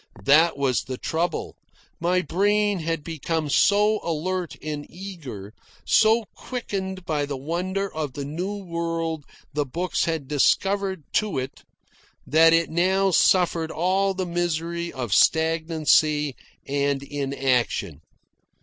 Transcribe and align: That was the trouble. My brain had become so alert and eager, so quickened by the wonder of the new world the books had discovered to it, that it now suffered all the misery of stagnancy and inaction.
That 0.23 0.57
was 0.57 0.85
the 0.85 0.97
trouble. 0.97 1.57
My 1.99 2.23
brain 2.23 2.79
had 2.79 3.03
become 3.03 3.51
so 3.51 3.99
alert 4.01 4.55
and 4.59 4.89
eager, 4.89 5.53
so 5.85 6.25
quickened 6.33 7.05
by 7.05 7.27
the 7.27 7.37
wonder 7.37 7.93
of 7.93 8.13
the 8.13 8.25
new 8.25 8.55
world 8.55 9.25
the 9.53 9.63
books 9.63 10.05
had 10.05 10.27
discovered 10.27 11.03
to 11.13 11.37
it, 11.37 11.63
that 12.25 12.51
it 12.51 12.71
now 12.71 13.11
suffered 13.11 13.69
all 13.69 14.15
the 14.15 14.25
misery 14.25 14.91
of 14.91 15.13
stagnancy 15.13 16.35
and 16.67 17.03
inaction. 17.03 18.01